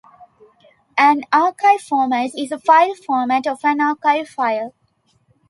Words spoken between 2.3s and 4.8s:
is the file format of an archive file.